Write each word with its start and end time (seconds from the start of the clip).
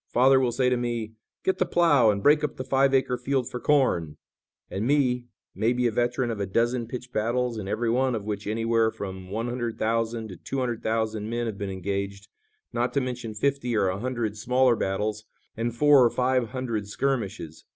Father 0.11 0.39
will 0.39 0.51
say 0.51 0.67
to 0.67 0.77
me: 0.77 1.13
'Get 1.43 1.59
the 1.59 1.65
plough 1.67 2.09
and 2.09 2.23
break 2.23 2.43
up 2.43 2.55
the 2.57 2.63
five 2.63 2.91
acre 2.91 3.19
field 3.19 3.47
for 3.51 3.59
corn,' 3.59 4.17
and 4.67 4.87
me, 4.87 5.27
maybe 5.53 5.85
a 5.85 5.91
veteran 5.91 6.31
of 6.31 6.39
a 6.39 6.47
dozen 6.47 6.87
pitched 6.87 7.13
battles 7.13 7.59
in 7.59 7.67
every 7.67 7.91
one 7.91 8.15
of 8.15 8.25
which 8.25 8.47
anywhere 8.47 8.89
from 8.89 9.29
one 9.29 9.47
hundred 9.47 9.77
thousand 9.77 10.29
to 10.29 10.37
two 10.37 10.57
hundred 10.57 10.81
thousand 10.81 11.29
men 11.29 11.45
have 11.45 11.59
been 11.59 11.69
engaged, 11.69 12.29
not 12.73 12.93
to 12.93 12.99
mention 12.99 13.35
fifty 13.35 13.77
or 13.77 13.89
a 13.89 13.99
hundred 13.99 14.35
smaller 14.35 14.75
battles 14.75 15.25
and 15.55 15.75
four 15.75 16.03
or 16.03 16.09
five 16.09 16.49
hundred 16.49 16.87
skirmishes. 16.87 17.65